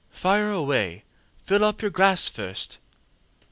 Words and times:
Fire 0.09 0.49
away! 0.49 1.03
Fill 1.43 1.63
up 1.63 1.83
your 1.83 1.91
glass 1.91 2.27
first. 2.27 2.79